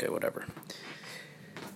[0.00, 0.46] Okay, whatever.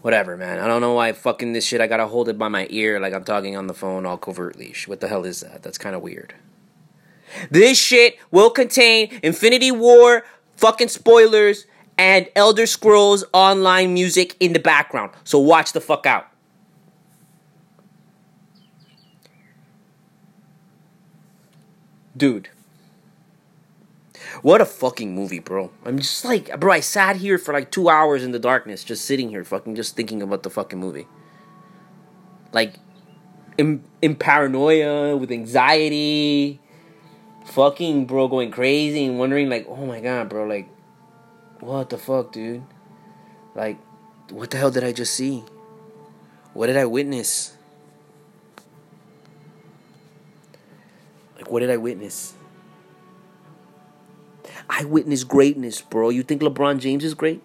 [0.01, 0.59] Whatever, man.
[0.59, 1.83] I don't know why fucking this shit.
[1.83, 4.75] I gotta hold it by my ear like I'm talking on the phone all covertly.
[4.87, 5.63] What the hell is that?
[5.63, 6.35] That's kind of weird.
[7.51, 10.25] This shit will contain Infinity War
[10.57, 11.67] fucking spoilers
[11.99, 15.13] and Elder Scrolls Online music in the background.
[15.25, 16.29] So watch the fuck out.
[22.17, 22.49] Dude.
[24.45, 25.71] What a fucking movie, bro.
[25.87, 29.07] I'm just like, bro, I sat here for like two hours in the darkness, just
[29.07, 31.07] sitting here, fucking just thinking about the fucking movie.
[32.53, 32.75] Like,
[33.57, 36.61] in, in paranoia, with anxiety,
[37.47, 40.69] fucking, bro, going crazy and wondering, like, oh my god, bro, like,
[41.61, 42.65] what the fuck, dude?
[43.55, 43.79] Like,
[44.29, 45.43] what the hell did I just see?
[46.53, 47.57] What did I witness?
[51.35, 52.35] Like, what did I witness?
[54.69, 56.11] I witnessed greatness, bro.
[56.11, 57.43] You think LeBron James is great?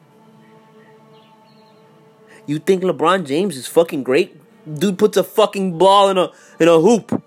[2.45, 4.35] You think LeBron James is fucking great?
[4.71, 7.21] Dude puts a fucking ball in a in a hoop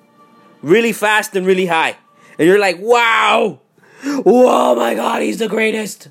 [0.62, 1.96] really fast and really high.
[2.38, 3.60] And you're like, wow!
[4.04, 6.08] Oh my god, he's the greatest.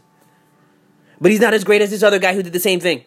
[1.19, 3.03] But he's not as great as this other guy who did the same thing.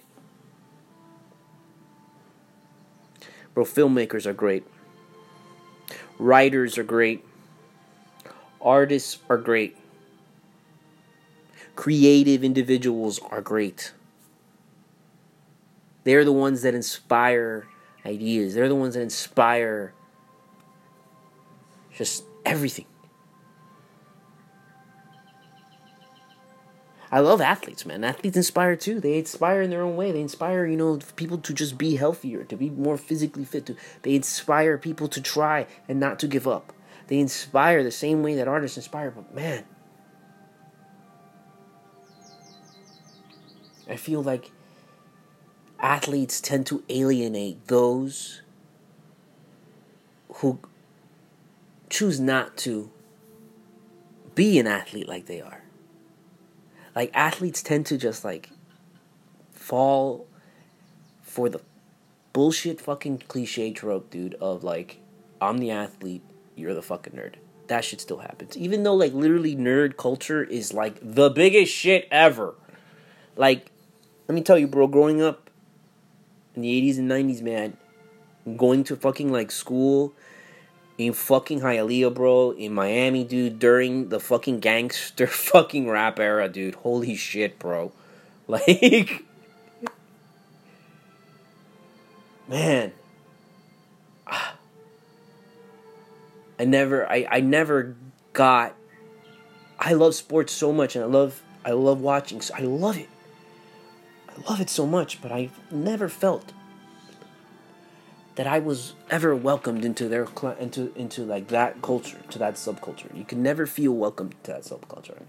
[3.54, 4.66] Bro, filmmakers are great.
[6.18, 7.24] Writers are great.
[8.60, 9.76] Artists are great.
[11.76, 13.92] Creative individuals are great.
[16.04, 17.66] They're the ones that inspire
[18.06, 18.54] ideas.
[18.54, 19.94] They're the ones that inspire
[21.92, 22.86] just everything.
[27.10, 28.02] I love athletes, man.
[28.02, 28.98] Athletes inspire too.
[28.98, 30.10] They inspire in their own way.
[30.10, 33.66] They inspire, you know, people to just be healthier, to be more physically fit.
[33.66, 36.72] To they inspire people to try and not to give up.
[37.06, 39.12] They inspire the same way that artists inspire.
[39.12, 39.64] But man,
[43.88, 44.50] I feel like
[45.78, 48.42] athletes tend to alienate those
[50.34, 50.58] who
[51.90, 52.90] choose not to
[54.34, 55.62] be an athlete like they are
[56.94, 58.50] like athletes tend to just like
[59.52, 60.26] fall
[61.22, 61.60] for the
[62.32, 65.00] bullshit fucking cliche trope, dude, of like,
[65.40, 66.22] I'm the athlete,
[66.54, 67.34] you're the fucking nerd.
[67.66, 68.56] That shit still happens.
[68.56, 72.54] Even though like literally nerd culture is like the biggest shit ever.
[73.36, 73.70] Like,
[74.26, 75.50] let me tell you, bro, growing up
[76.54, 77.76] in the 80s and 90s, man,
[78.56, 80.14] going to fucking like school
[80.96, 86.76] in fucking Hialeah, bro, in Miami, dude, during the fucking gangster fucking rap era, dude.
[86.76, 87.92] Holy shit, bro.
[88.46, 89.24] Like,
[92.46, 92.92] man.
[96.58, 97.96] I never, I, I never
[98.34, 98.74] got.
[99.78, 102.42] I love sports so much, and I love, I love watching.
[102.42, 103.08] So I love it.
[104.36, 106.52] I love it so much, but I've never felt
[108.34, 110.26] that I was ever welcomed into their
[110.58, 113.16] into into like that culture, to that subculture.
[113.16, 115.22] You can never feel welcome to that subculture.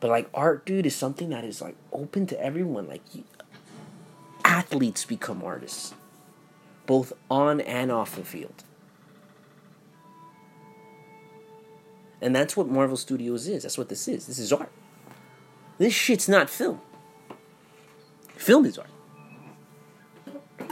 [0.00, 2.86] But like art, dude, is something that is like open to everyone.
[2.88, 3.24] Like you,
[4.44, 5.94] athletes become artists,
[6.86, 8.64] both on and off the field.
[12.20, 13.62] And that's what Marvel Studios is.
[13.62, 14.26] That's what this is.
[14.26, 14.70] This is art.
[15.78, 16.80] This shit's not film.
[18.42, 18.90] Film is art.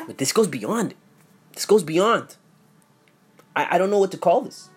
[0.09, 0.97] But this goes beyond.
[1.53, 2.37] This goes beyond.
[3.55, 4.71] I, I don't know what to call this.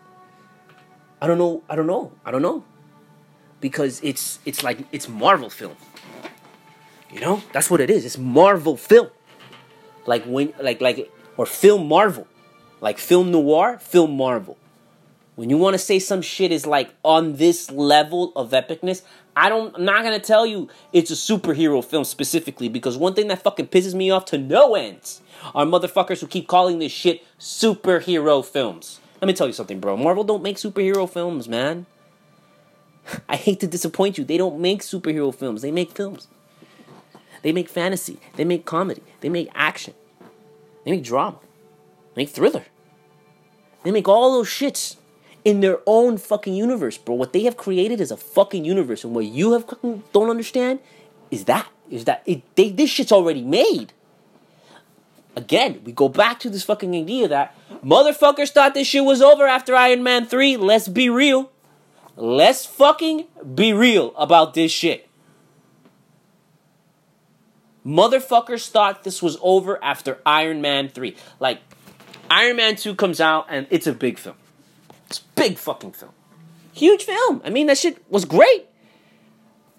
[1.19, 1.63] I don't know.
[1.67, 2.11] I don't know.
[2.23, 2.63] I don't know.
[3.59, 5.75] Because it's it's like it's Marvel film.
[7.11, 7.41] You know?
[7.51, 8.05] That's what it is.
[8.05, 9.09] It's Marvel film.
[10.05, 12.27] Like when like like or film Marvel.
[12.79, 14.55] Like film noir, film Marvel.
[15.35, 19.01] When you want to say some shit is like on this level of epicness,
[19.35, 23.29] I don't I'm not gonna tell you it's a superhero film specifically because one thing
[23.29, 25.21] that fucking pisses me off to no ends
[25.55, 28.99] are motherfuckers who keep calling this shit superhero films.
[29.21, 29.97] Let me tell you something, bro.
[29.97, 31.87] Marvel don't make superhero films, man.
[33.29, 34.23] I hate to disappoint you.
[34.23, 35.63] They don't make superhero films.
[35.63, 36.27] They make films.
[37.41, 38.19] They make fantasy.
[38.35, 39.01] They make comedy.
[39.21, 39.95] They make action.
[40.85, 41.39] They make drama.
[42.13, 42.65] They make thriller.
[43.83, 44.97] They make all those shits
[45.45, 47.15] in their own fucking universe, bro.
[47.15, 50.79] What they have created is a fucking universe, and what you have fucking don't understand
[51.31, 53.93] is that is that it, they, this shit's already made
[55.35, 59.47] again, we go back to this fucking idea that motherfuckers thought this shit was over
[59.47, 60.57] after Iron Man 3.
[60.57, 61.51] Let's be real.
[62.15, 63.25] Let's fucking
[63.55, 65.09] be real about this shit.
[67.85, 71.15] Motherfuckers thought this was over after Iron Man 3.
[71.39, 71.59] Like,
[72.29, 74.35] Iron Man 2 comes out and it's a big film.
[75.49, 76.11] Big fucking film.
[76.73, 77.41] Huge film.
[77.43, 78.65] I mean, that shit was great.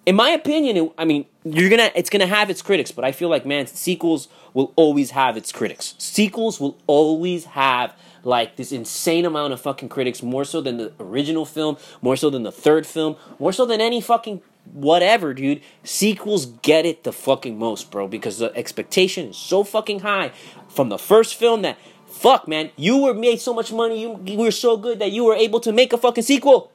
[0.05, 3.11] In my opinion, it, I mean, you're gonna it's gonna have its critics, but I
[3.11, 5.95] feel like man, sequels will always have its critics.
[5.97, 10.93] Sequels will always have like this insane amount of fucking critics, more so than the
[10.99, 14.41] original film, more so than the third film, more so than any fucking
[14.73, 15.61] whatever, dude.
[15.83, 20.31] Sequels get it the fucking most, bro, because the expectation is so fucking high
[20.67, 21.77] from the first film that
[22.15, 25.35] fuck, man, you were made so much money, you, were so good that you were
[25.35, 26.71] able to make a fucking sequel.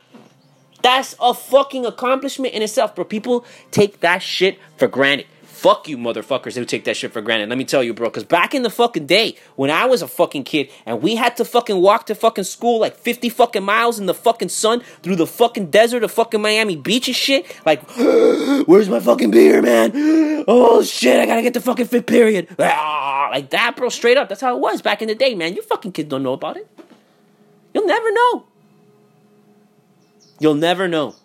[0.83, 3.05] That's a fucking accomplishment in itself, bro.
[3.05, 5.27] People take that shit for granted.
[5.61, 7.51] Fuck you, motherfuckers who take that shit for granted.
[7.51, 8.09] Let me tell you, bro.
[8.09, 11.37] Because back in the fucking day, when I was a fucking kid and we had
[11.37, 15.17] to fucking walk to fucking school like 50 fucking miles in the fucking sun through
[15.17, 17.83] the fucking desert of fucking Miami Beach and shit, like,
[18.67, 19.93] where's my fucking beer, man?
[20.49, 22.49] Oh shit, I gotta get the fucking fifth period.
[22.59, 23.91] Ah, like that, bro.
[23.91, 24.31] Straight up.
[24.31, 25.55] That's how it was back in the day, man.
[25.55, 26.67] You fucking kids don't know about it.
[27.75, 28.47] You'll never know.
[30.39, 31.17] You'll never know.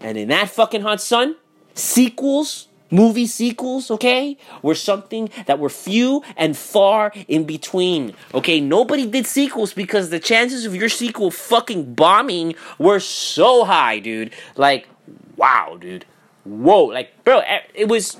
[0.00, 1.36] And in that fucking hot sun,
[1.74, 8.14] sequels, movie sequels, okay, were something that were few and far in between.
[8.34, 13.98] Okay, nobody did sequels because the chances of your sequel fucking bombing were so high,
[13.98, 14.32] dude.
[14.56, 14.88] Like,
[15.36, 16.04] wow, dude.
[16.44, 17.42] Whoa, like, bro,
[17.74, 18.16] it was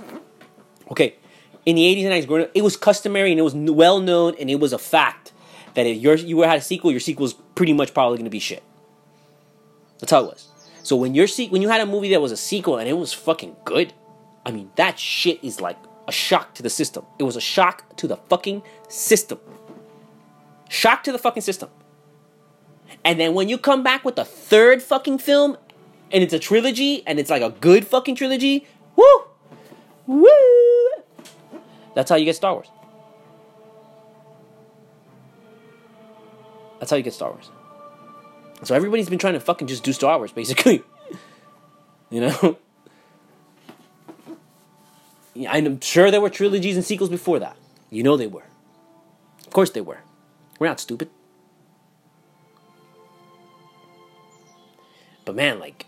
[0.91, 1.15] okay.
[1.67, 4.35] In the 80s and 90s, growing up, it was customary and it was well known
[4.39, 5.33] and it was a fact
[5.75, 8.39] that if your you had a sequel, your sequel was pretty much probably to be
[8.39, 8.63] shit.
[10.01, 10.49] That's how it was.
[10.83, 12.95] So when you're se- when you had a movie that was a sequel and it
[12.95, 13.93] was fucking good,
[14.45, 15.77] I mean that shit is like
[16.09, 17.05] a shock to the system.
[17.19, 19.39] It was a shock to the fucking system.
[20.69, 21.69] Shock to the fucking system.
[23.05, 25.57] And then when you come back with the third fucking film
[26.13, 28.67] and it's a trilogy and it's like a good fucking trilogy,
[28.97, 29.25] woo!
[30.07, 30.29] Woo!
[31.95, 32.69] That's how you get Star Wars.
[36.79, 37.51] That's how you get Star Wars.
[38.63, 40.83] So everybody's been trying to fucking just do Star Wars, basically.
[42.11, 42.59] you know?
[45.49, 47.57] I'm sure there were trilogies and sequels before that.
[47.91, 48.45] You know they were.
[49.47, 50.01] Of course they were.
[50.59, 51.11] We're not stupid.
[55.25, 55.87] But man, like,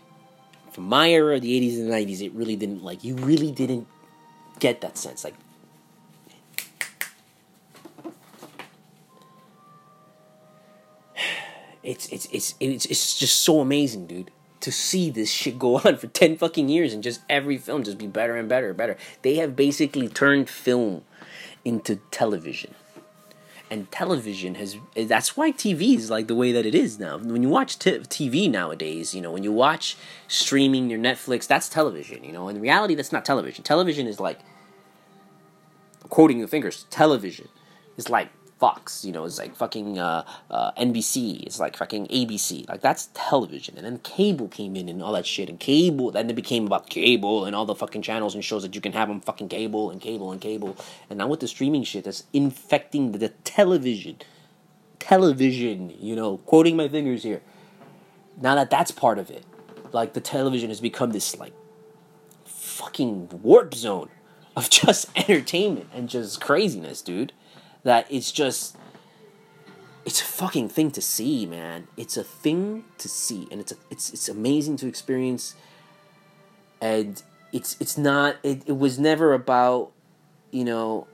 [0.71, 3.87] from my era, the 80s and the 90s, it really didn't, like, you really didn't
[4.59, 5.23] get that sense.
[5.23, 5.35] Like,
[11.83, 14.31] it's it's it's it's it's just so amazing, dude.
[14.63, 17.97] To see this shit go on for ten fucking years and just every film just
[17.97, 18.97] be better and better and better.
[19.21, 21.03] They have basically turned film
[21.65, 22.73] into television.
[23.69, 27.17] And television has that's why TV is like the way that it is now.
[27.17, 31.69] When you watch t- TV nowadays, you know, when you watch streaming your Netflix, that's
[31.69, 32.47] television, you know.
[32.49, 33.63] In reality that's not television.
[33.63, 34.39] Television is like
[36.09, 37.47] quoting your fingers, television
[37.97, 42.67] is like Fox, you know, it's like fucking uh, uh, NBC, it's like fucking ABC.
[42.69, 43.75] Like that's television.
[43.75, 45.49] And then cable came in and all that shit.
[45.49, 48.75] And cable, then it became about cable and all the fucking channels and shows that
[48.75, 50.77] you can have on fucking cable and cable and cable.
[51.09, 54.17] And now with the streaming shit that's infecting the, the television.
[54.99, 57.41] Television, you know, quoting my fingers here.
[58.39, 59.43] Now that that's part of it,
[59.91, 61.53] like the television has become this like
[62.45, 64.09] fucking warp zone
[64.55, 67.33] of just entertainment and just craziness, dude
[67.83, 68.77] that it's just
[70.05, 71.87] it's a fucking thing to see, man.
[71.95, 75.55] It's a thing to see, and it's a, it's it's amazing to experience.
[76.81, 77.21] And
[77.53, 79.91] it's it's not it, it was never about,
[80.51, 81.07] you know.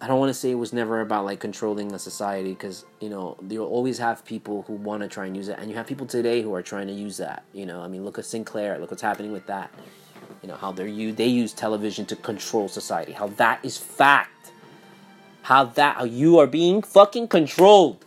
[0.00, 3.08] I don't want to say it was never about like controlling a society because you
[3.08, 5.86] know you'll always have people who want to try and use it, and you have
[5.86, 7.44] people today who are trying to use that.
[7.52, 8.78] You know, I mean, look at Sinclair.
[8.78, 9.72] Look what's happening with that.
[10.42, 13.12] You know how they're you they use television to control society.
[13.12, 14.52] How that is fact
[15.42, 18.04] how that how you are being fucking controlled.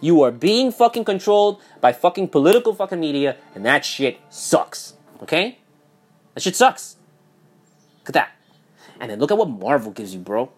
[0.00, 4.94] You are being fucking controlled by fucking political fucking media, and that shit sucks.
[5.22, 5.58] Okay?
[6.34, 6.96] That shit sucks.
[8.00, 8.32] Look at that.
[8.98, 10.50] And then look at what Marvel gives you, bro.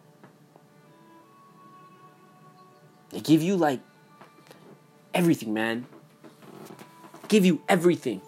[3.11, 3.81] They give you like
[5.13, 5.87] everything, man.
[7.29, 8.21] Give you everything.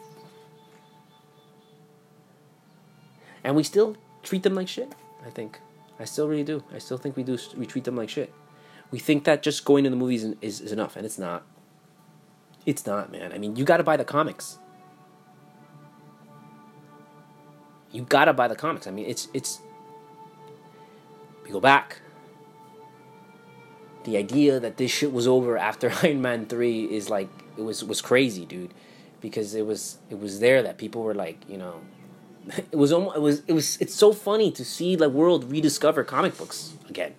[3.42, 5.60] And we still treat them like shit, I think.
[6.04, 6.62] I still really do.
[6.70, 7.38] I still think we do.
[7.56, 8.30] We treat them like shit.
[8.90, 11.46] We think that just going to the movies is, is enough, and it's not.
[12.66, 13.32] It's not, man.
[13.32, 14.58] I mean, you got to buy the comics.
[17.90, 18.86] You got to buy the comics.
[18.86, 19.60] I mean, it's it's.
[21.42, 22.02] We go back.
[24.04, 27.82] The idea that this shit was over after Iron Man three is like it was
[27.82, 28.74] was crazy, dude,
[29.22, 31.80] because it was it was there that people were like, you know,
[32.70, 36.04] it was almost it was it was it's so funny to see the world rediscover
[36.04, 37.14] comic books again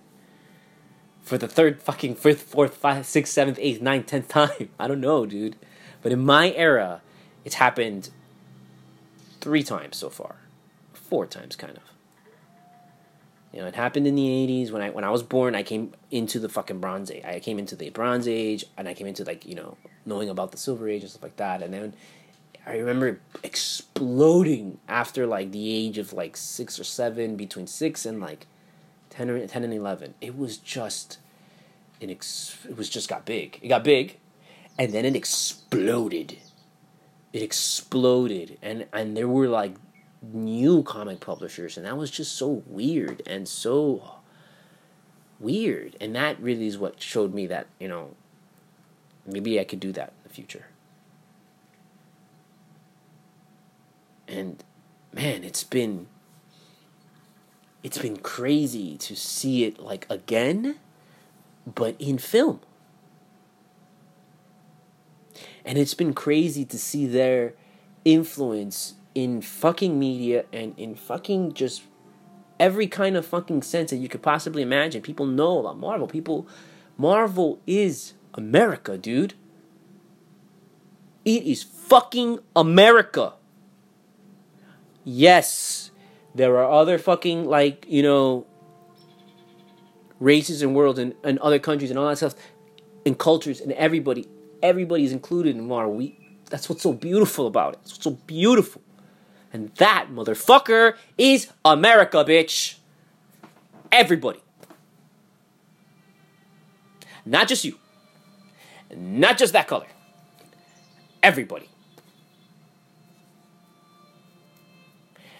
[1.22, 5.00] for the third fucking fifth fourth fifth sixth seventh eighth ninth tenth time i don't
[5.00, 5.56] know dude
[6.02, 7.02] but in my era
[7.44, 8.10] it's happened
[9.40, 10.36] three times so far
[11.06, 11.82] four times, kind of.
[13.52, 15.54] You know, it happened in the '80s when I when I was born.
[15.54, 17.24] I came into the fucking Bronze Age.
[17.24, 20.52] I came into the Bronze Age, and I came into like you know knowing about
[20.52, 21.62] the Silver Age and stuff like that.
[21.62, 21.94] And then
[22.66, 28.20] I remember exploding after like the age of like six or seven, between six and
[28.20, 28.46] like
[29.10, 30.14] 10 or 10 and 11.
[30.20, 31.18] It was just
[32.00, 33.60] it, ex- it was just got big.
[33.62, 34.18] It got big
[34.76, 36.38] and then it exploded.
[37.32, 39.76] It exploded and and there were like
[40.20, 44.16] new comic publishers and that was just so weird and so
[45.38, 48.14] weird and that really is what showed me that, you know,
[49.24, 50.66] maybe I could do that in the future.
[54.28, 54.62] And
[55.12, 56.08] man, it's been
[57.82, 60.76] it's been crazy to see it like again
[61.66, 62.60] but in film.
[65.64, 67.54] And it's been crazy to see their
[68.04, 71.82] influence in fucking media and in fucking just
[72.60, 75.02] every kind of fucking sense that you could possibly imagine.
[75.02, 76.06] People know about Marvel.
[76.06, 76.46] People,
[76.96, 79.34] Marvel is America, dude.
[81.24, 83.32] It is fucking America.
[85.08, 85.92] Yes,
[86.34, 88.44] there are other fucking, like, you know,
[90.18, 92.34] races and worlds and, and other countries and all that stuff
[93.04, 94.26] and cultures and everybody
[94.62, 95.94] everybody's included in Marvel.
[95.94, 96.18] We
[96.50, 97.80] that's what's so beautiful about it.
[97.82, 98.82] It's so beautiful.
[99.52, 102.76] And that motherfucker is America, bitch.
[103.90, 104.40] Everybody.
[107.24, 107.78] Not just you.
[108.94, 109.86] Not just that color.
[111.22, 111.68] Everybody.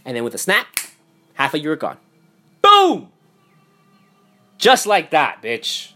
[0.06, 0.66] And then with a snap,
[1.34, 1.98] half a year gone.
[2.62, 3.08] Boom!
[4.56, 5.92] Just like that, bitch.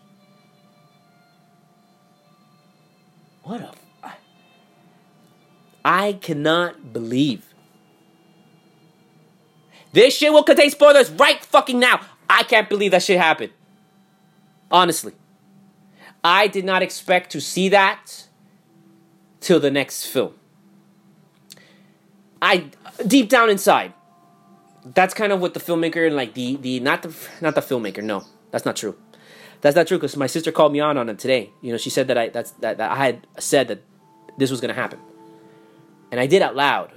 [3.42, 3.72] What a.
[5.82, 7.54] I cannot believe.
[9.92, 12.00] This shit will contain spoilers right fucking now.
[12.28, 13.52] I can't believe that shit happened.
[14.70, 15.14] Honestly.
[16.22, 18.26] I did not expect to see that
[19.40, 20.34] till the next film.
[22.42, 22.66] I
[23.06, 23.94] deep down inside,
[24.84, 28.02] that's kind of what the filmmaker and like the the not the not the filmmaker,
[28.02, 28.24] no.
[28.50, 28.96] That's not true.
[29.60, 31.50] That's not true because my sister called me on on it today.
[31.60, 33.82] You know, she said that I that's that, that I had said that
[34.38, 34.98] this was gonna happen,
[36.10, 36.92] and I did out loud.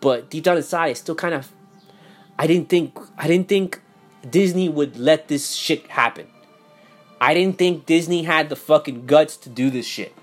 [0.00, 1.50] But deep down inside, I still kind of,
[2.38, 3.80] I didn't think I didn't think
[4.28, 6.28] Disney would let this shit happen.
[7.20, 10.14] I didn't think Disney had the fucking guts to do this shit.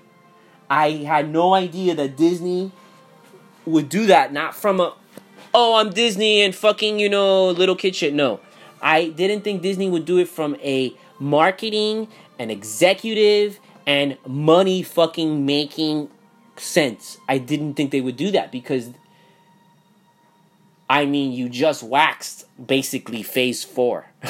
[0.68, 2.72] I had no idea that Disney
[3.66, 4.32] would do that.
[4.32, 4.94] Not from a,
[5.54, 8.14] oh, I'm Disney and fucking you know little kid shit.
[8.14, 8.40] No,
[8.80, 15.44] I didn't think Disney would do it from a marketing and executive and money fucking
[15.44, 16.10] making
[16.56, 17.18] sense.
[17.28, 18.90] I didn't think they would do that because
[20.88, 24.06] I mean, you just waxed basically phase 4.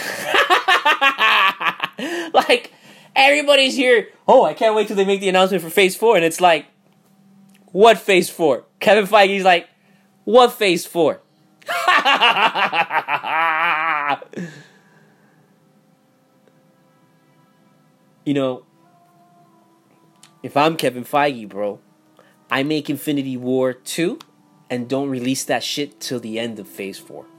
[2.35, 2.73] like
[3.17, 6.25] everybody's here, "Oh, I can't wait till they make the announcement for phase 4." And
[6.25, 6.67] it's like
[7.73, 8.65] what phase 4?
[8.81, 9.69] Kevin Feige's like,
[10.25, 11.21] "What phase 4?"
[18.25, 18.65] you know,
[20.43, 21.81] if I'm Kevin Feige, bro,
[22.51, 24.19] I make Infinity War 2
[24.71, 27.25] and don't release that shit till the end of Phase 4.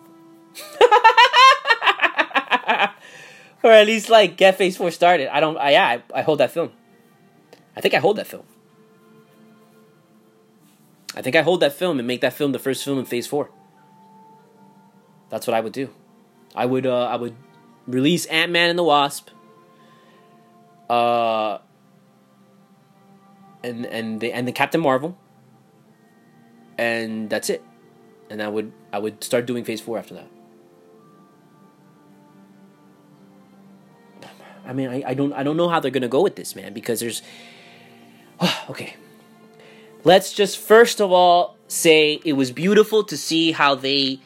[3.63, 5.33] or at least like get Phase 4 started.
[5.33, 6.71] I don't I yeah, I, I hold that film.
[7.75, 8.43] I think I hold that film.
[11.15, 13.27] I think I hold that film and make that film the first film in Phase
[13.27, 13.50] 4.
[15.30, 15.89] That's what I would do.
[16.56, 17.36] I would uh I would
[17.88, 19.30] release Ant-Man and the Wasp
[20.91, 21.60] uh,
[23.63, 25.18] and and the and the Captain Marvel,
[26.77, 27.63] and that's it.
[28.30, 30.27] And I would I would start doing Phase Four after that.
[34.65, 36.74] I mean, I, I don't I don't know how they're gonna go with this, man,
[36.74, 37.22] because there's
[38.70, 38.96] okay.
[40.03, 44.20] Let's just first of all say it was beautiful to see how they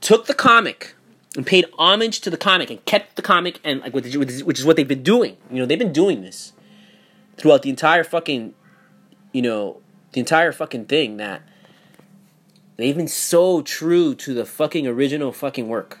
[0.00, 0.94] took the comic
[1.36, 4.76] and paid homage to the comic and kept the comic and like which is what
[4.76, 5.36] they've been doing.
[5.50, 6.52] You know, they've been doing this
[7.36, 8.54] throughout the entire fucking,
[9.32, 9.80] you know,
[10.12, 11.42] the entire fucking thing that
[12.76, 16.00] they've been so true to the fucking original fucking work.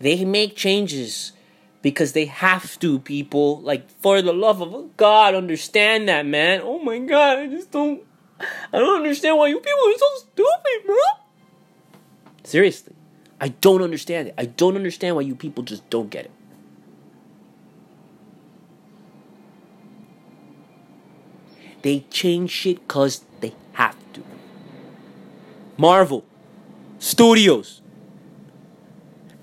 [0.00, 1.32] They make changes
[1.82, 3.60] because they have to, people.
[3.60, 6.60] Like, for the love of God, understand that, man.
[6.62, 8.02] Oh my God, I just don't.
[8.40, 10.96] I don't understand why you people are so stupid, bro.
[12.44, 12.94] Seriously.
[13.40, 14.34] I don't understand it.
[14.36, 16.30] I don't understand why you people just don't get it.
[21.82, 24.24] They change shit because they have to.
[25.76, 26.24] Marvel,
[26.98, 27.80] Studios.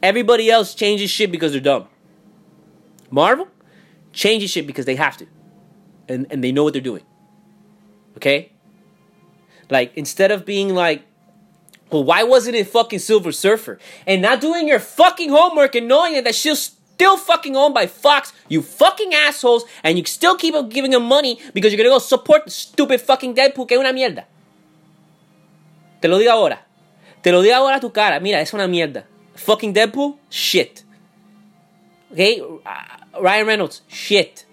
[0.04, 1.88] Everybody else changes shit because they're dumb.
[3.16, 3.48] Marvel
[4.12, 5.26] changes shit because they have to.
[6.08, 7.06] And and they know what they're doing.
[8.18, 8.52] Okay?
[9.70, 11.04] Like instead of being like
[11.92, 13.80] well, why wasn't it fucking Silver Surfer?
[14.06, 17.88] And not doing your fucking homework and knowing that that shit's still fucking owned by
[17.88, 21.94] Fox, you fucking assholes, and you still keep on giving them money because you're gonna
[21.96, 24.26] go support the stupid fucking Deadpool, que es una mierda.
[26.02, 26.60] Te lo digo ahora.
[27.22, 28.20] Te lo digo ahora a tu cara.
[28.20, 29.06] Mira, es una mierda.
[29.36, 30.84] Fucking Deadpool, shit.
[32.12, 32.40] Okay?
[32.40, 32.60] Uh,
[33.22, 34.46] Ryan Reynolds, shit.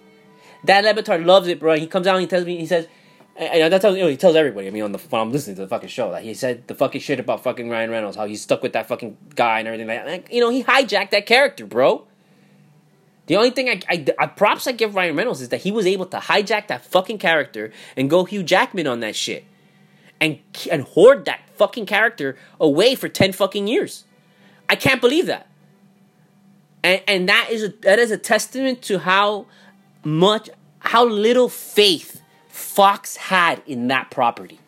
[0.64, 1.76] Dan Le loves it, bro.
[1.76, 2.86] He comes out and he tells me, he says,
[3.36, 4.66] and that's you know, he tells everybody.
[4.66, 6.74] I mean, on the when I'm listening to the fucking show, like, he said the
[6.74, 9.86] fucking shit about fucking Ryan Reynolds, how he's stuck with that fucking guy and everything
[9.86, 10.04] like.
[10.04, 12.06] Like, you know, he hijacked that character, bro.
[13.26, 15.86] The only thing I, I, I, props I give Ryan Reynolds is that he was
[15.86, 19.44] able to hijack that fucking character and go Hugh Jackman on that shit,
[20.20, 20.38] and
[20.70, 24.04] and hoard that fucking character away for ten fucking years.
[24.68, 25.46] I can't believe that.
[26.82, 29.46] And and that is a that is a testament to how
[30.04, 34.60] much how little faith Fox had in that property.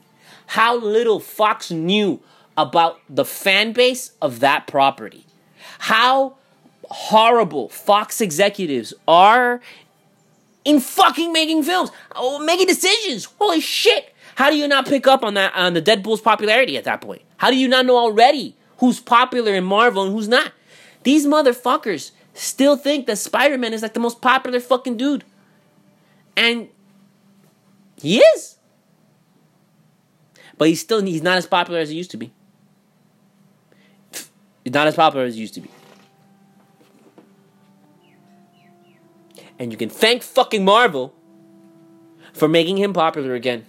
[0.46, 2.20] How little Fox knew
[2.56, 5.26] about the fan base of that property.
[5.78, 6.36] How
[6.90, 9.60] horrible Fox executives are
[10.64, 13.24] in fucking making films, oh, making decisions.
[13.24, 14.14] Holy shit!
[14.36, 17.22] How do you not pick up on that on the Deadpool's popularity at that point?
[17.36, 20.52] How do you not know already who's popular in Marvel and who's not?
[21.04, 25.24] These motherfuckers still think that Spider-Man is like the most popular fucking dude.
[26.36, 26.68] And
[28.00, 28.56] he is.
[30.58, 32.32] But he's still he's not as popular as he used to be.
[34.64, 35.70] He's not as popular as he used to be.
[39.58, 41.14] And you can thank fucking Marvel
[42.32, 43.66] for making him popular again.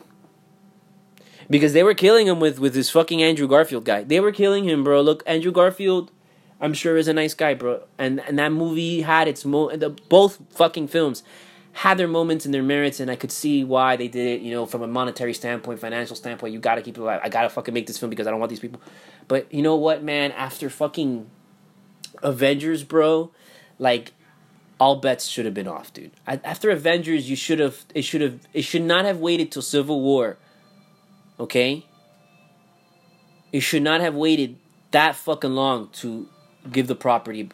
[1.48, 4.04] Because they were killing him with, with this fucking Andrew Garfield guy.
[4.04, 5.02] They were killing him, bro.
[5.02, 6.12] Look, Andrew Garfield,
[6.60, 7.84] I'm sure is a nice guy, bro.
[7.98, 11.24] And and that movie had its mo the, both fucking films
[11.76, 14.42] had their moments and their merits, and I could see why they did it.
[14.42, 17.20] You know, from a monetary standpoint, financial standpoint, you got to keep it alive.
[17.22, 18.82] I gotta fucking make this film because I don't want these people.
[19.28, 20.32] But you know what, man?
[20.32, 21.30] After fucking
[22.24, 23.32] Avengers, bro,
[23.78, 24.14] like
[24.80, 26.12] all bets should have been off, dude.
[26.26, 27.84] After Avengers, you should have.
[27.94, 28.40] It should have.
[28.54, 30.38] It should not have waited till Civil War.
[31.40, 31.86] Okay.
[33.52, 34.58] It should not have waited
[34.92, 36.30] that fucking long to
[36.72, 37.50] give the property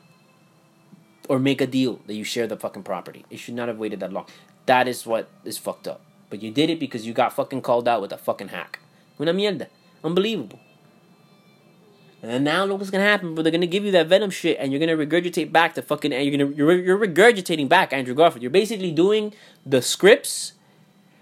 [1.30, 3.26] or make a deal that you share the fucking property.
[3.30, 4.26] It should not have waited that long.
[4.65, 6.02] That is what is fucked up.
[6.30, 8.80] But you did it because you got fucking called out with a fucking hack.
[9.19, 9.67] Una mierda.
[10.04, 10.60] Unbelievable.
[12.24, 14.71] And now look what's gonna happen, but they're gonna give you that venom shit, and
[14.71, 16.13] you're gonna regurgitate back the fucking.
[16.13, 18.43] And you're gonna you're, you're regurgitating back Andrew Garfield.
[18.43, 19.34] You're basically doing
[19.65, 20.54] the scripts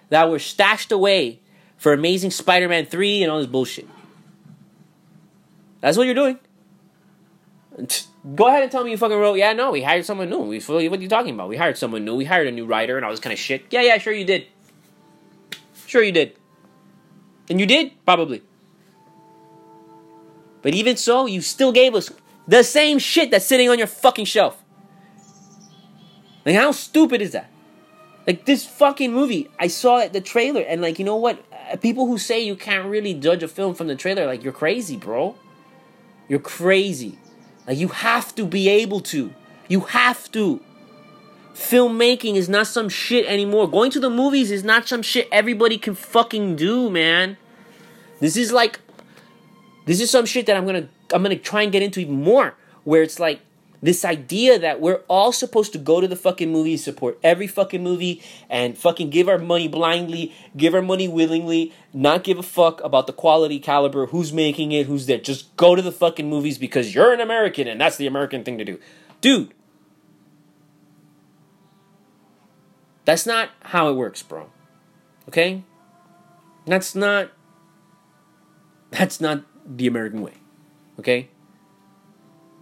[0.10, 1.40] that were stashed away
[1.78, 3.88] for Amazing Spider-Man three and all this bullshit.
[5.80, 6.40] That's what you're doing.
[8.36, 9.36] Go ahead and tell me you fucking wrote.
[9.36, 10.40] Yeah, no, we hired someone new.
[10.40, 11.50] We what are you talking about?
[11.50, 12.16] We hired someone new.
[12.16, 13.66] We hired a new writer and all this kind of shit.
[13.72, 14.48] Yeah, yeah, sure you did.
[15.86, 16.36] Sure you did.
[17.50, 18.44] And you did probably.
[20.62, 22.12] But even so, you still gave us
[22.48, 24.62] the same shit that's sitting on your fucking shelf.
[26.46, 27.50] Like how stupid is that?
[28.28, 31.44] Like this fucking movie, I saw the trailer and like you know what?
[31.72, 34.54] Uh, people who say you can't really judge a film from the trailer, like you're
[34.54, 35.36] crazy, bro.
[36.28, 37.18] You're crazy.
[37.70, 39.32] Like you have to be able to.
[39.68, 40.60] You have to.
[41.54, 43.70] Filmmaking is not some shit anymore.
[43.70, 47.38] Going to the movies is not some shit everybody can fucking do, man.
[48.20, 48.80] This is like
[49.86, 52.00] this is some shit that I'm going to I'm going to try and get into
[52.00, 52.56] even more
[52.86, 53.42] where it's like
[53.82, 57.84] this idea that we're all supposed to go to the fucking movie, support every fucking
[57.84, 62.84] movie, and fucking give our money blindly, give our money willingly, not give a fuck
[62.84, 65.18] about the quality caliber, who's making it, who's there.
[65.18, 68.58] Just go to the fucking movies because you're an American and that's the American thing
[68.58, 68.80] to do.
[69.22, 69.54] Dude.
[73.06, 74.50] That's not how it works, bro.
[75.28, 75.64] Okay?
[76.66, 77.32] That's not
[78.92, 80.34] that's not the American way.
[81.00, 81.30] Okay?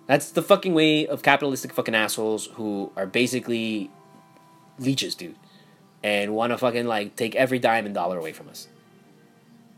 [0.07, 3.91] That's the fucking way of capitalistic fucking assholes who are basically
[4.79, 5.35] leeches, dude.
[6.01, 8.67] And want to fucking like take every dime and dollar away from us.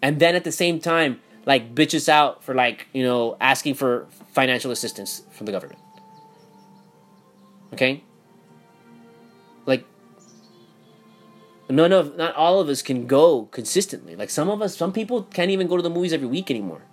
[0.02, 3.74] And then at the same time, like bitch us out for like, you know, asking
[3.74, 5.80] for financial assistance from the government.
[7.74, 8.04] Okay?
[9.66, 9.86] Like
[11.70, 14.16] none of not all of us can go consistently.
[14.16, 16.84] Like some of us some people can't even go to the movies every week anymore.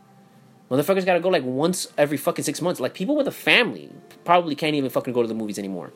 [0.70, 2.80] Motherfuckers gotta go like once every fucking six months.
[2.80, 3.90] Like people with a family
[4.24, 5.92] probably can't even fucking go to the movies anymore.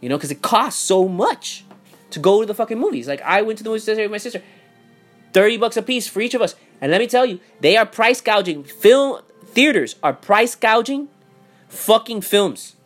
[0.00, 1.64] You know, because it costs so much
[2.10, 3.08] to go to the fucking movies.
[3.08, 4.42] Like I went to the movies with my sister,
[5.32, 6.54] thirty bucks a piece for each of us.
[6.80, 9.22] And let me tell you, they are price gouging film
[9.54, 11.08] theaters are price gouging
[11.68, 12.76] fucking films.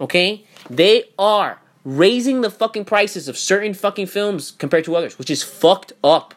[0.00, 0.44] Okay?
[0.68, 5.42] They are raising the fucking prices of certain fucking films compared to others, which is
[5.42, 6.34] fucked up.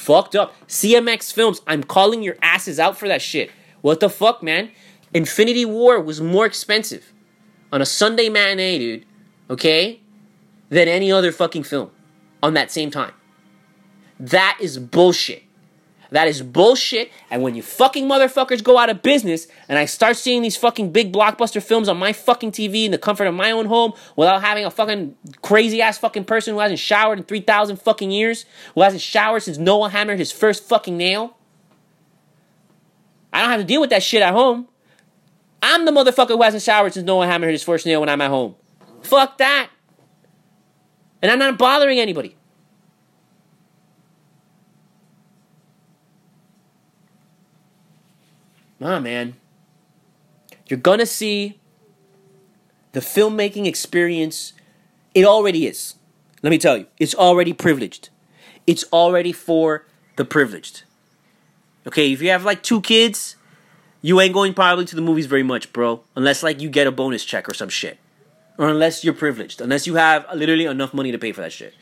[0.00, 0.54] Fucked up.
[0.66, 3.50] CMX Films, I'm calling your asses out for that shit.
[3.82, 4.70] What the fuck, man?
[5.12, 7.12] Infinity War was more expensive
[7.70, 9.06] on a Sunday matinee, dude,
[9.50, 10.00] okay,
[10.70, 11.90] than any other fucking film
[12.42, 13.12] on that same time.
[14.18, 15.42] That is bullshit.
[16.10, 17.10] That is bullshit.
[17.30, 20.90] And when you fucking motherfuckers go out of business and I start seeing these fucking
[20.90, 24.42] big blockbuster films on my fucking TV in the comfort of my own home without
[24.42, 28.44] having a fucking crazy ass fucking person who hasn't showered in 3,000 fucking years,
[28.74, 31.36] who hasn't showered since Noah hammered his first fucking nail,
[33.32, 34.68] I don't have to deal with that shit at home.
[35.62, 38.30] I'm the motherfucker who hasn't showered since Noah hammered his first nail when I'm at
[38.30, 38.56] home.
[39.02, 39.70] Fuck that.
[41.22, 42.36] And I'm not bothering anybody.
[48.80, 49.36] Nah, man.
[50.66, 51.60] You're gonna see
[52.92, 54.54] the filmmaking experience.
[55.14, 55.96] It already is.
[56.42, 58.08] Let me tell you, it's already privileged.
[58.66, 60.84] It's already for the privileged.
[61.86, 63.36] Okay, if you have like two kids,
[64.00, 66.02] you ain't going probably to the movies very much, bro.
[66.16, 67.98] Unless like you get a bonus check or some shit.
[68.56, 69.60] Or unless you're privileged.
[69.60, 71.74] Unless you have literally enough money to pay for that shit.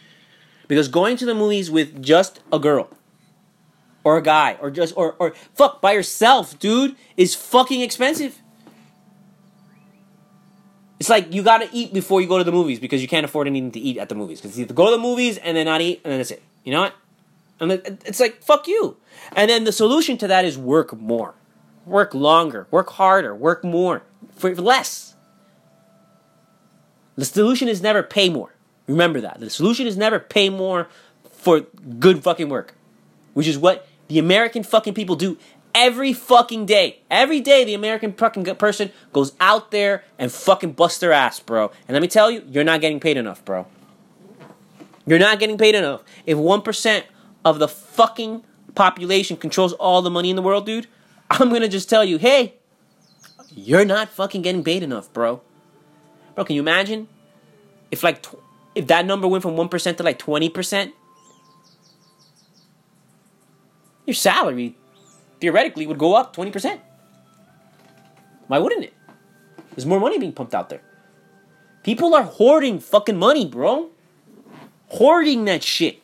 [0.66, 2.90] Because going to the movies with just a girl
[4.04, 8.40] or a guy or just or or fuck by yourself, dude, is fucking expensive.
[11.00, 13.46] It's like you gotta eat before you go to the movies because you can't afford
[13.46, 14.40] anything to eat at the movies.
[14.40, 16.30] Because you have to go to the movies and then not eat and then that's
[16.30, 16.42] it.
[16.64, 16.94] You know what?
[17.61, 18.96] And it's like fuck you.
[19.32, 21.34] And then the solution to that is work more,
[21.87, 24.02] work longer, work harder, work more
[24.37, 25.14] for less.
[27.16, 28.54] The solution is never pay more.
[28.87, 29.40] Remember that.
[29.40, 30.88] The solution is never pay more
[31.30, 31.61] for
[31.98, 32.74] good fucking work,
[33.38, 35.38] which is what the American fucking people do
[35.72, 36.98] every fucking day.
[37.09, 41.70] Every day, the American fucking person goes out there and fucking bust their ass, bro.
[41.87, 43.68] And let me tell you, you're not getting paid enough, bro.
[45.07, 46.03] You're not getting paid enough.
[46.27, 47.05] If 1%
[47.44, 48.42] of the fucking
[48.74, 50.88] population controls all the money in the world, dude,
[51.31, 52.55] I'm gonna just tell you, hey,
[53.55, 55.42] you're not fucking getting paid enough, bro.
[56.35, 57.07] Bro, can you imagine
[57.92, 58.42] if like tw-
[58.74, 60.92] if that number went from 1% to like 20%?
[64.09, 64.75] Your salary
[65.38, 66.81] theoretically would go up 20%.
[68.47, 68.94] Why wouldn't it?
[69.71, 70.81] There's more money being pumped out there.
[71.83, 73.90] People are hoarding fucking money, bro.
[74.88, 76.03] Hoarding that shit.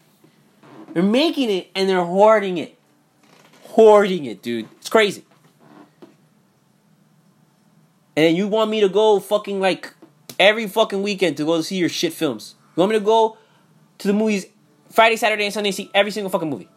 [0.93, 2.79] They're making it and they're hoarding it.
[3.69, 4.69] Hoarding it, dude.
[4.79, 5.25] It's crazy.
[8.17, 9.95] And you want me to go fucking like
[10.39, 12.55] every fucking weekend to go see your shit films.
[12.77, 13.39] You want me to go
[13.97, 14.47] to the movies
[14.91, 16.69] Friday, Saturday, and Sunday see every single fucking movie.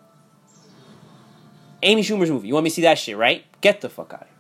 [1.84, 2.48] Amy Schumer's movie.
[2.48, 3.46] You want me to see that shit, right?
[3.62, 4.38] Get the fuck out of here.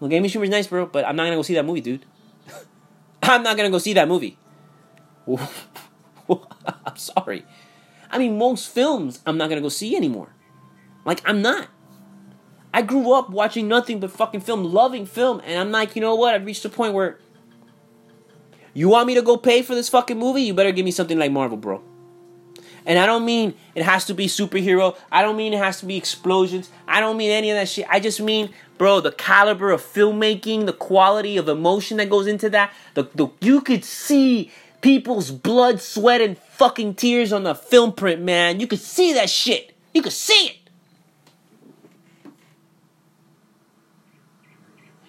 [0.00, 2.04] Look, Amy Schumer's nice, bro, but I'm not gonna go see that movie, dude.
[3.22, 4.38] I'm not gonna go see that movie.
[5.28, 7.44] I'm sorry.
[8.10, 10.34] I mean, most films I'm not gonna go see anymore.
[11.04, 11.68] Like, I'm not.
[12.74, 16.14] I grew up watching nothing but fucking film, loving film, and I'm like, you know
[16.14, 16.34] what?
[16.34, 17.18] I've reached a point where
[18.74, 20.42] you want me to go pay for this fucking movie?
[20.42, 21.82] You better give me something like Marvel, bro.
[22.86, 24.96] And I don't mean it has to be superhero.
[25.10, 26.70] I don't mean it has to be explosions.
[26.86, 27.84] I don't mean any of that shit.
[27.90, 32.48] I just mean, bro, the caliber of filmmaking, the quality of emotion that goes into
[32.50, 32.72] that.
[32.94, 38.22] The, the you could see people's blood, sweat, and fucking tears on the film print,
[38.22, 38.60] man.
[38.60, 39.74] You could see that shit.
[39.92, 40.56] You could see it.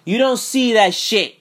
[0.04, 1.37] You don't see that shit.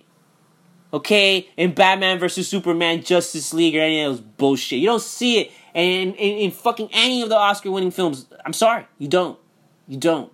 [0.94, 1.50] Okay?
[1.58, 4.80] In Batman versus Superman, Justice League, or any of those bullshit.
[4.80, 8.26] You don't see it and in, in fucking any of the Oscar winning films.
[8.44, 9.38] I'm sorry, you don't.
[9.88, 10.34] You don't.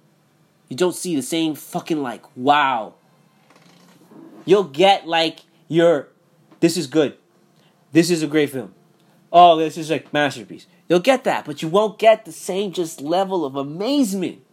[0.69, 2.95] You don't see the same fucking like, wow.
[4.45, 6.07] You'll get like your,
[6.61, 7.17] this is good.
[7.91, 8.73] This is a great film.
[9.33, 10.65] Oh, this is like masterpiece.
[10.87, 14.43] You'll get that, but you won't get the same just level of amazement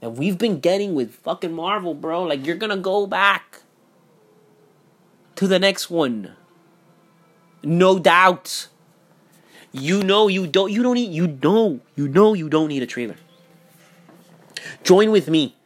[0.00, 2.24] that we've been getting with fucking Marvel, bro.
[2.24, 3.60] Like you're gonna go back
[5.36, 6.32] to the next one.
[7.62, 8.68] No doubt.
[9.72, 12.86] You know you don't you don't need you know you know you don't need a
[12.86, 13.16] trailer.
[14.84, 15.56] Join with me.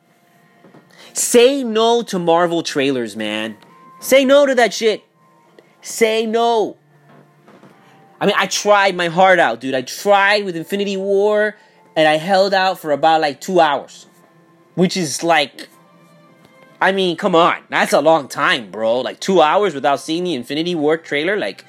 [1.13, 3.57] Say no to Marvel trailers, man.
[4.01, 5.03] Say no to that shit.
[5.83, 6.77] Say no.
[8.21, 9.75] I mean, I tried my heart out, dude.
[9.75, 11.57] I tried with Infinity War
[11.95, 14.07] and I held out for about like 2 hours.
[14.75, 15.69] Which is like
[16.81, 17.65] I mean, come on.
[17.69, 19.01] That's a long time, bro.
[19.01, 21.65] Like 2 hours without seeing the Infinity War trailer like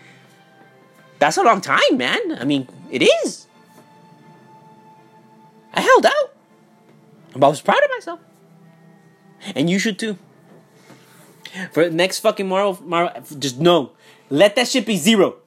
[1.20, 2.38] that's a long time, man.
[2.40, 3.48] I mean, it is.
[5.74, 6.34] I held out.
[7.34, 8.20] But I was proud of myself.
[9.56, 10.18] And you should too.
[11.72, 13.92] For next fucking Marvel, Marvel, just no.
[14.30, 15.38] Let that shit be zero.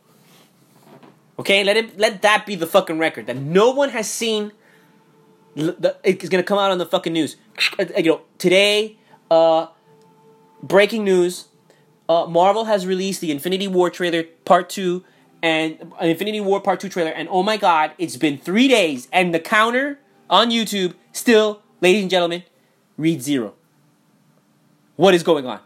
[1.38, 4.52] Okay, let it let that be the fucking record that no one has seen.
[5.54, 7.36] The It's gonna come out on the fucking news.
[7.96, 8.98] You know, today,
[9.32, 9.68] uh,
[10.62, 11.48] breaking news:
[12.08, 15.04] uh, Marvel has released the Infinity War trailer Part Two
[15.42, 19.08] and an Infinity War Part Two trailer, and oh my god, it's been three days,
[19.12, 22.42] and the counter on YouTube still, ladies and gentlemen,
[22.96, 23.54] read zero.
[24.96, 25.60] What is going on?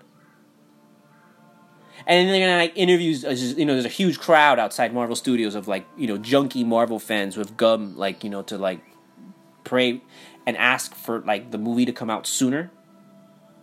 [2.08, 3.24] and then they're gonna like interviews.
[3.24, 6.64] Uh, you know, there's a huge crowd outside Marvel Studios of like you know junky
[6.64, 8.80] Marvel fans with gum, like you know to like
[9.64, 10.00] pray
[10.46, 12.70] and ask for like the movie to come out sooner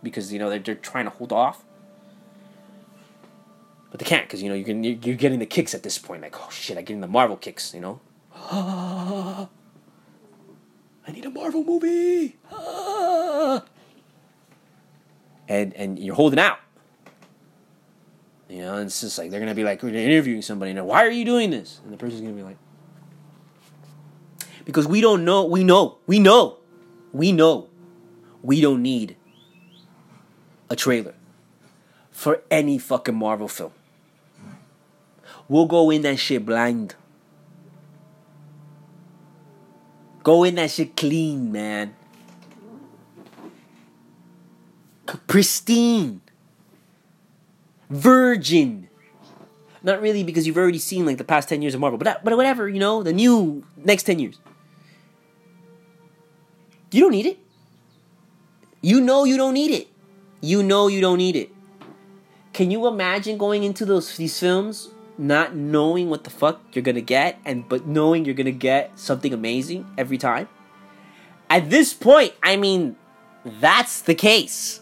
[0.04, 1.64] because you know they're, they're trying to hold off.
[3.90, 6.22] But they can't because you know you can you're getting the kicks at this point.
[6.22, 7.74] Like oh shit, I'm getting the Marvel kicks.
[7.74, 8.00] You know.
[11.06, 12.36] I need a Marvel movie.
[15.48, 16.58] and and you're holding out.
[18.48, 21.24] You know, it's just like they're gonna be like interviewing somebody, and why are you
[21.24, 21.80] doing this?
[21.84, 22.58] And the person's gonna be like,
[24.64, 25.44] because we don't know.
[25.44, 25.98] We know.
[26.06, 26.58] We know.
[27.12, 27.68] We know.
[28.42, 29.16] We don't need
[30.74, 31.14] a trailer
[32.10, 33.72] for any fucking Marvel film.
[35.48, 36.94] We'll go in that shit blind.
[40.22, 41.94] Go in that shit clean, man.
[45.26, 46.20] Pristine
[47.90, 48.88] virgin.
[49.82, 52.36] Not really because you've already seen like the past 10 years of Marvel, but but
[52.36, 54.40] whatever, you know, the new next 10 years.
[56.90, 57.38] You don't need it.
[58.80, 59.88] You know you don't need it.
[60.44, 61.50] You know you don't need it.
[62.52, 67.00] Can you imagine going into those these films not knowing what the fuck you're to
[67.00, 70.50] get and but knowing you're to get something amazing every time?
[71.48, 72.96] At this point, I mean,
[73.46, 74.80] that's the case.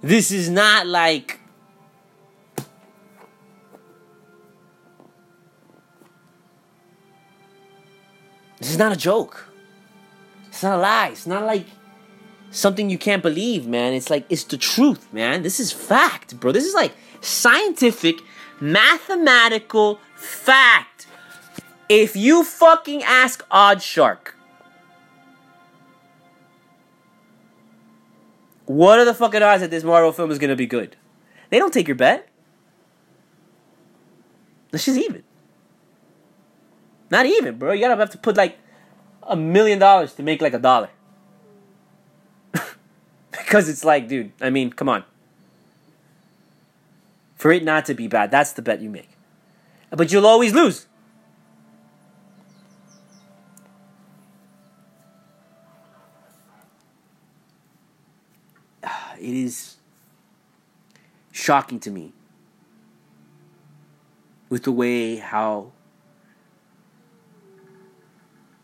[0.00, 1.38] This is not like
[8.58, 9.52] This is not a joke.
[10.48, 11.08] It's not a lie.
[11.08, 11.66] It's not like
[12.52, 13.94] something you can't believe, man.
[13.94, 15.42] It's like it's the truth, man.
[15.42, 16.52] This is fact, bro.
[16.52, 18.20] This is like scientific,
[18.60, 21.06] mathematical fact.
[21.88, 24.34] If you fucking ask OddsShark,
[28.66, 30.96] what are the fucking odds that this Marvel film is gonna be good?
[31.50, 32.28] They don't take your bet.
[34.70, 35.22] This is even.
[37.10, 37.72] Not even, bro.
[37.72, 38.58] You gotta have to put like
[39.22, 40.88] a million dollars to make like a dollar.
[43.52, 45.04] Because it's like, dude, I mean, come on.
[47.34, 49.10] For it not to be bad, that's the bet you make.
[49.90, 50.86] But you'll always lose.
[59.20, 59.76] It is
[61.30, 62.14] shocking to me
[64.48, 65.72] with the way how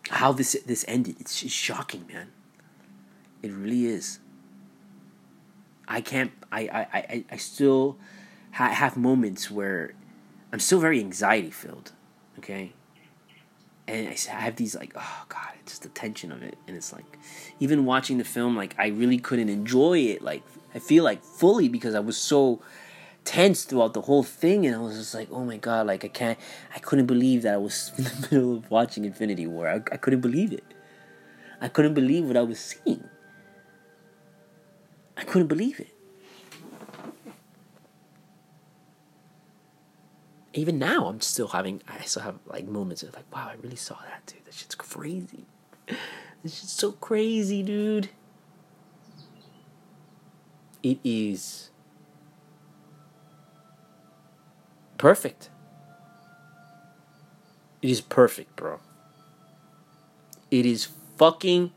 [0.09, 1.17] how this this ended.
[1.21, 2.33] It's just shocking, man.
[3.43, 4.19] It really is.
[5.89, 6.31] I can't.
[6.53, 7.99] I I I, I still
[8.53, 9.95] ha- have moments where
[10.53, 11.93] I'm still very anxiety filled.
[12.39, 12.73] Okay.
[13.87, 16.93] And I have these like, oh god, it's just the tension of it, and it's
[16.93, 17.19] like,
[17.59, 20.21] even watching the film, like I really couldn't enjoy it.
[20.23, 20.43] Like
[20.75, 22.61] I feel like fully because I was so
[23.25, 26.09] tense throughout the whole thing and I was just like, oh my god, like I
[26.09, 26.39] can't
[26.75, 29.69] I couldn't believe that I was in the middle of watching Infinity War.
[29.69, 30.65] I, I couldn't believe it.
[31.61, 33.09] I couldn't believe what I was seeing.
[35.19, 35.95] I couldn't believe it.
[40.55, 43.77] Even now I'm still having I still have like moments of like, wow, I really
[43.77, 44.45] saw that dude.
[44.47, 45.45] That shit's crazy.
[46.45, 48.11] This shit's so crazy, dude.
[50.85, 51.71] It is
[54.99, 55.51] perfect.
[57.83, 58.79] It is perfect, bro.
[60.53, 61.73] It is fucking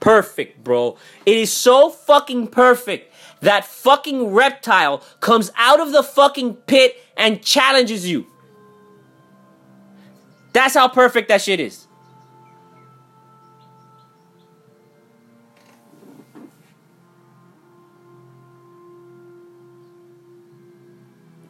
[0.00, 0.96] perfect, bro.
[1.24, 7.42] It is so fucking perfect that fucking reptile comes out of the fucking pit and
[7.42, 8.26] challenges you.
[10.52, 11.86] That's how perfect that shit is.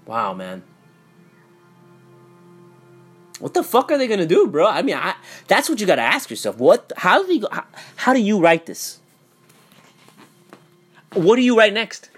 [0.06, 0.64] Wow, man.
[3.40, 4.68] What the fuck are they gonna do, bro?
[4.68, 5.14] I mean, I,
[5.48, 6.59] that's what you gotta ask yourself.
[6.59, 6.92] What?
[6.98, 7.48] How do you?
[7.50, 7.64] How,
[7.96, 9.00] how do you write this?
[11.14, 12.11] What do you write next?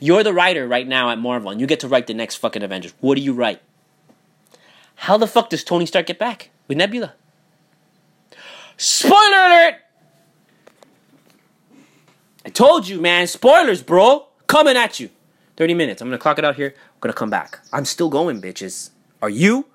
[0.00, 2.62] You're the writer right now at Marvel, and you get to write the next fucking
[2.62, 2.94] Avengers.
[3.00, 3.60] What do you write?
[4.94, 7.14] How the fuck does Tony Stark get back with Nebula?
[8.76, 9.74] Spoiler alert!
[12.44, 13.26] I told you, man.
[13.26, 14.28] Spoilers, bro.
[14.46, 15.10] Coming at you.
[15.56, 16.00] 30 minutes.
[16.00, 16.74] I'm gonna clock it out here.
[16.76, 17.60] I'm gonna come back.
[17.72, 18.90] I'm still going, bitches.
[19.20, 19.66] Are you?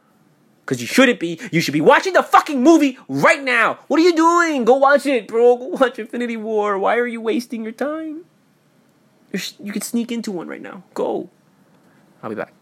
[0.62, 1.40] Because you shouldn't be.
[1.52, 3.80] You should be watching the fucking movie right now.
[3.88, 4.64] What are you doing?
[4.64, 5.58] Go watch it, bro.
[5.58, 6.78] Go watch Infinity War.
[6.78, 8.26] Why are you wasting your time?
[9.60, 10.84] You could sneak into one right now.
[10.94, 11.30] Go.
[12.22, 12.54] I'll be back.